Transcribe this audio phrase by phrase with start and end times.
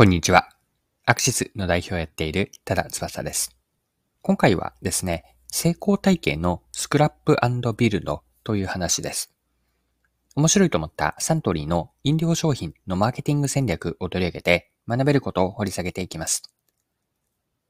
[0.00, 0.48] こんにちは。
[1.04, 3.54] アクシスの代表をやっている多田翼です。
[4.22, 7.36] 今回はですね、成功体験のスクラップ
[7.76, 9.30] ビルドという話です。
[10.36, 16.44] 面白いと思ったサントリーの飲料商品のマーケティング戦略を取り上げて学べることを掘り下げていきます。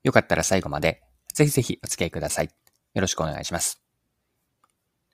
[0.04, 1.02] よかったら最後まで
[1.34, 2.44] ぜひぜひお付き合いください。
[2.44, 3.82] よろしくお願いします。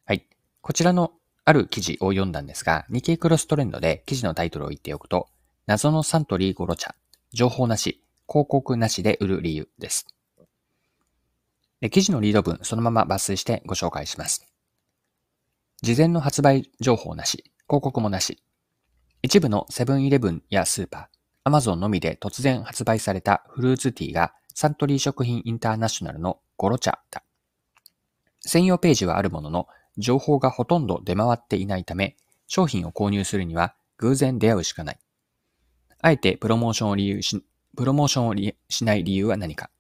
[0.04, 0.26] はい。
[0.60, 1.12] こちらの
[1.46, 5.28] ある記事を読んだんですが、日経クロストレンドで記事のタイトルを言っておくと、
[5.64, 6.94] 謎のサントリーゴロ茶、
[7.32, 10.06] 情報なし、広告なしで売る理由です。
[11.80, 14.46] で記事のリード文、そのまま抜粋してご紹介します。
[15.82, 18.42] 事前の発売情報なし、広告もなし。
[19.22, 21.06] 一部のセブンイレブンやスーパー、
[21.44, 27.22] アマゾンのみで突然発売されたフルーツティーがサントリー食品インターナショナルのゴロ茶だ。
[28.40, 34.98] 専用ページはあるものの、情報がほとんど出回っていないため、商品を購入するには偶然出会うしかない。
[36.00, 37.42] あえてプロモーションを理由し、
[37.76, 38.34] プロモーションを
[38.68, 39.70] しない理由は何か。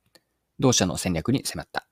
[0.58, 1.86] 同社の戦略に迫った。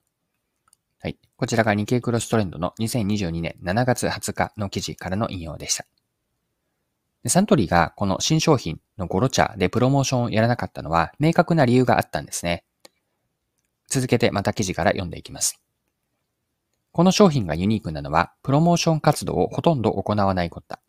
[1.00, 1.18] はい。
[1.36, 5.84] こちらが日経クロストレンドの2022年7月20日の記事からの引用でした。
[7.26, 12.64] サントリーがこの新商品のゴロ茶でプロモーションをやらなかったのは明確な理由があったんですね。
[13.88, 15.60] 続けてまた記事から読んでいきます。
[16.94, 20.80] この商品がユニークなのは、プロモーション活動をほとんど行わないことだ。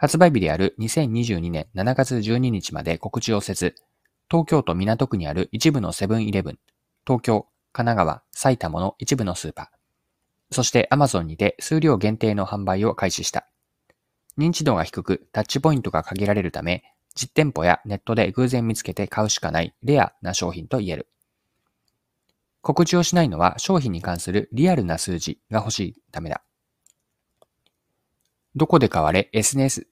[0.00, 3.74] 発売日である2022年7月12日まで告知をせず、
[4.30, 6.58] 東京都港区にある一部のセブンイレブン、
[7.04, 13.48] 東京、神奈川、埼玉の一部のスーパー、そしてアマゾンにて数量限定の販売を開始した。
[14.38, 16.84] 認知度が低くタッチポイントが限られるため、
[17.16, 21.08] 実店舗やネットで偶然見つけて買うしかないレアな商品と言える。
[22.60, 26.44] 告知をしないのは商品に関するリアルな数字が欲しいためだ。
[28.58, 29.86] どこで買われ、SNS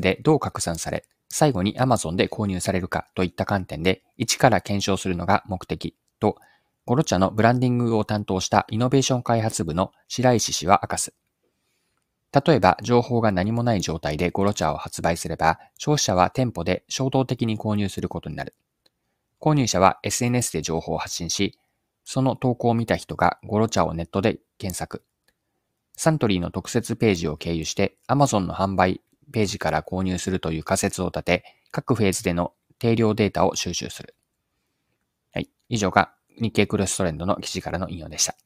[0.00, 6.36] でどう拡散され、最後に Amazon で購入されるかといった観点で一から検証するのが目的と、
[6.84, 11.14] ゴロ茶のブランディングを担当したイノベーション開発部の白石氏は明かす。
[12.44, 18.56] 例えば、情報が何もない状態でゴロ茶を発売すれば、消費者は店舗で衝動的に購入することになる。
[19.40, 21.56] 購入者は SNS で情報を発信し、
[22.04, 25.04] その投稿を見た人がゴロ茶をネットで検索。
[25.98, 29.00] サントリーの特設ページを経由して Amazon の販売
[29.32, 34.14] ページから購入するという仮説を立て、各フェーズでの定量データを収集する。
[35.34, 35.50] はい。
[35.68, 38.36] 以上が日経クロストレンドの記事からの引用でした。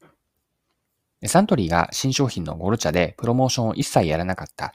[1.26, 4.74] サントリーが新商品のゴロ茶でプロモーションを一切やらなかった。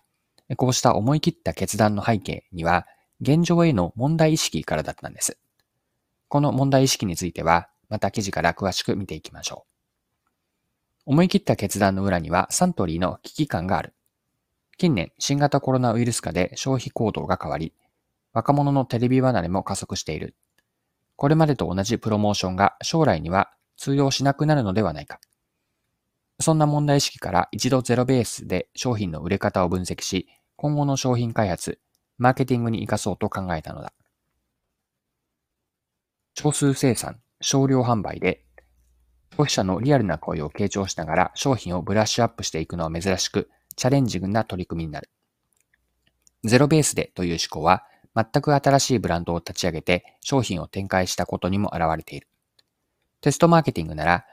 [0.55, 2.85] こうした思い切った決断の背景には、
[3.21, 5.39] 現状への問題意識からだったんです。
[6.27, 9.76] この問題意識については、また記事から詳しく見ていきましょう。
[11.09, 13.93] 思い切った決断の裏にはサントリーの危機感がある。
[14.77, 17.73] 近年、新型コロナウイルス化で消費行動が変わり、
[18.33, 20.35] 若者のテレビ離れも加速している。
[21.15, 25.21] これまでと同じプロモーションが将来には通用しなくなるのではないか。
[26.41, 31.79] そんな問題意識から一度ゼロベースで商品の売れ方を分析し、今後の商品開発、
[32.17, 33.93] マーケティングに活かそうと考えたのだ。
[36.33, 38.43] 少数生産、少量販売で、
[39.37, 45.11] 消費者のリアルな声を傾聴しながら商品をブラッシュアップしていくのは珍しく、チャレンジングな取り組みになる。
[46.43, 47.83] ゼロベースでという思考は、
[48.15, 52.27] 全く新しいブランドを立ち上げて商品を展開したことにも現れている。
[53.21, 54.25] テストマーケティングなら、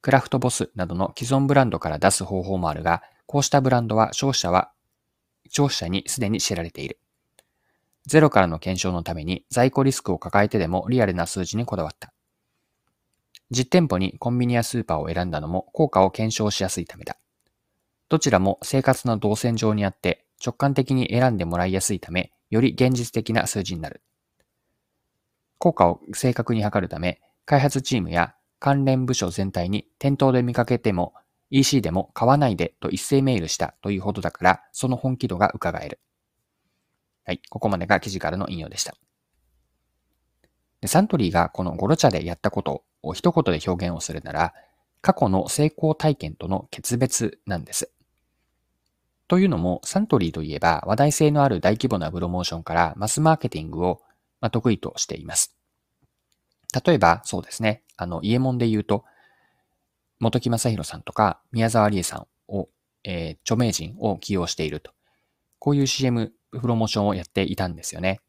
[0.00, 4.70] クラフトボスなどの既存ブランドから出す方法もあるが、こうしたブランドは消費者は、
[5.48, 7.00] 消費者にすでに知られている。
[8.06, 12.12] ゼロからの検証のために在庫リスクを抱えてでもリアルな数字にこだわった。
[13.52, 17.18] 実店舗にコンビニやスーパーを選んだのも効果を検証しやすいためだ。
[18.08, 24.02] どちらも生活の動線上にあって直感的に選んでもらいやすいため、より現実的な数字になる。
[25.58, 31.12] 効果を正確に測るため、開発チームや関連部署全体に店頭で見かけても
[31.50, 36.00] EC でも買わないでと一斉メールしたというほどだから、その本気度が伺える。
[37.24, 38.94] はい、ここまでが記事からの引用でした。
[40.86, 44.54] サントリーがこのゴロ茶でやったことを一言で表現をするなら、
[45.00, 47.92] 過去の成功体験との決別なんです。
[49.28, 54.00] というのも、サントリーといえば話題性のある大規模なプロモーションからマスマーケティングを
[54.50, 55.56] 得意としています。
[56.84, 59.04] 例えば、そうですね、あの、イエモンで言うと、
[60.20, 62.68] 元木正宏さんとか宮沢りえさんを、
[63.02, 64.92] えー、著名人を起用していると。
[65.58, 68.20] こういう CM プロモーションをやっていたんですよね。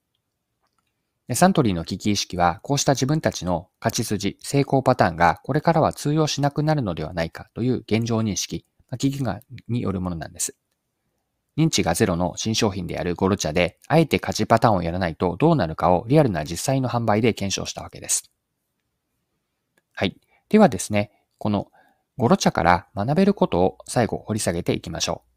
[1.31, 8.65] サントリーの危機意識は、こうした自分たちの勝ち筋、成功パターンがこれからは通用しなくなるのではないかという現状認識、
[8.97, 9.39] 危機感
[9.69, 10.57] によるものなんです。
[11.55, 18.31] 認知がゼロの新商品であるゴルチャで、あえて勝ちパターンをやらないとどうなるかをリアルな実際の販売で検証したわけです。
[19.93, 20.19] はい。
[20.49, 21.71] ではですね、この
[22.17, 25.32] ゴロチャから学べることを最後掘り下げていきましょう。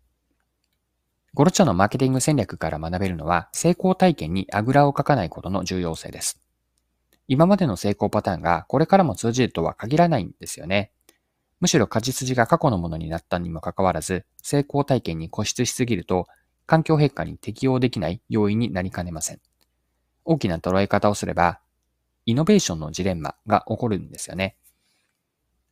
[1.36, 6.40] ゴロチャのマーケティング戦略から学べるのは、成功体験にあぐらをかかないことの重要性です。
[7.28, 10.92] 今までの成功パターンがこれからも通じるとは限らないんですよね。
[11.60, 16.26] むしろ勝ち筋が過去のものになったにもかかわらず、成功体験に固執しすぎると、
[16.64, 19.40] 環境変化に適応できない要因になりかねません。
[20.24, 21.60] 大きな捉え方をすれば、
[22.24, 24.56] イノベーションのジレンマが起こるんですよね。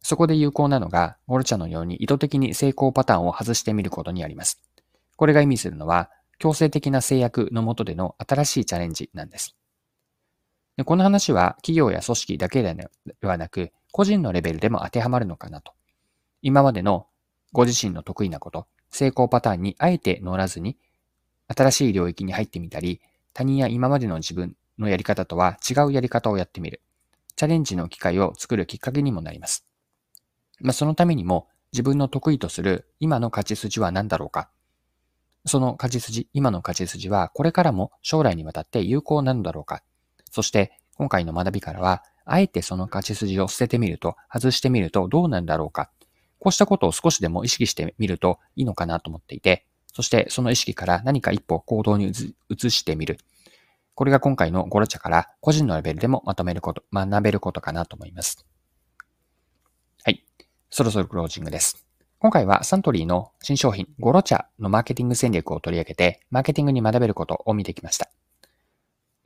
[0.03, 4.61] そこで有効なのが、ゴルチャのように意図的に成功パターンを外してみることにあります。
[5.17, 9.57] これが意味するのは、強制的な制約の下での新しいチャレンジなんです。
[10.77, 12.77] でこの話は企業や組織だけで
[13.23, 15.73] はなく、個人のレベルでも当てはまるのかなと。
[16.43, 17.07] 今までの
[17.53, 20.77] ご自身の得意なこと、成功パターンにあえて乗らずに、
[21.47, 23.01] 新しい領域に入ってみたり、
[23.33, 26.81] 他人や今までの自分のやり方とは違うやり方をやってみる。
[27.37, 29.67] チャレンジの機会を作るきっかけにもなります。
[30.61, 34.51] まあ、そのためにも自分の得意とする今の勝ち筋は何だろうか。
[35.47, 39.83] その勝ち筋、今の勝ち筋はこれからも将来にわたって有効なのだろうか。
[40.31, 45.91] そして今回の学びからはあえてその勝ち筋を捨ててみると、外してみるとどうなんだろうか。
[46.39, 52.13] こうしたことを少しでも意識してみるといいのかなと思っていて、そしてその意識から何か一歩行動に
[52.49, 53.19] 移してみる。
[53.95, 58.45] これが今回のゴロチャから個人のレベルでもまとめること、学べることかなと思います。
[60.03, 60.25] はい。
[60.71, 61.84] そろそろクロージングです。
[62.25, 68.09] 今回はサントリーの新商品ゴロチャのマーケティング戦略を取り上げて、マーケティングに学べることを見てきました。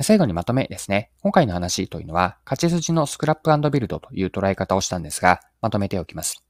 [0.00, 1.12] 最後にまとめですね。
[1.22, 6.42] 今回の話というのは、勝ち筋のスクラップビルドという捉え方をしたんですが、まとめておきます。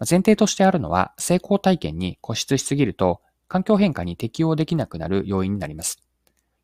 [0.00, 6.02] 前提としてあるのは、成功体験に固執しすぎると、環境変化に適応できなくなる要因になります。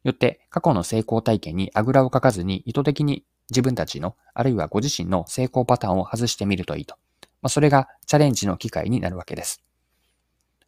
[0.02, 6.96] よって、過去の成功体験にあぐらをかかずに意図的に自分たちの、あるいはご自身の成功パターンを外してみるといいと。
[7.44, 9.62] まあ、それがチャレンジの機会になるわけです。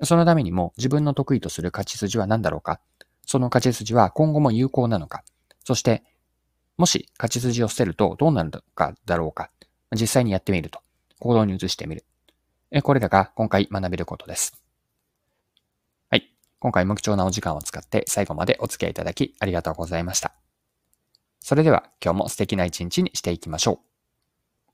[0.03, 2.81] そのためにも自分の得意とする勝ち筋は何だろうか？
[3.25, 5.25] その勝ち筋は今後も有効なのか、
[5.65, 6.05] そして、
[6.77, 9.51] もし勝ち筋を捨てるとどうなるかだろうか、
[9.93, 10.81] 実際にやってみると、
[11.19, 12.05] 行動に移してみる。
[12.83, 14.63] これらが今回学べることです。
[16.11, 16.31] はい。
[16.59, 20.35] 今回も貴重なお時間を使って最後までお付き合いいただきありがとうございました。
[21.41, 23.96] それでは今日も素敵な一日にしていきましょう。